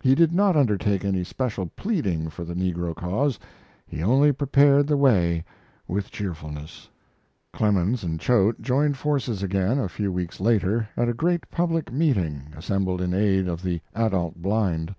[0.00, 3.36] He did not undertake any special pleading for the negro cause;
[3.84, 5.42] he only prepared the way
[5.88, 6.88] with cheerfulness.
[7.52, 12.44] Clemens and Choate joined forces again, a few weeks later, at a great public meeting
[12.56, 14.94] assembled in aid of the adult blind.